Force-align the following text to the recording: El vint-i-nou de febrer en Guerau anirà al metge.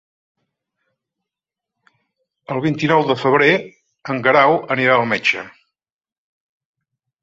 El 2.57 2.63
vint-i-nou 2.65 3.07
de 3.13 3.19
febrer 3.27 3.53
en 4.15 4.27
Guerau 4.27 4.61
anirà 4.81 4.99
al 5.01 5.09
metge. 5.17 5.49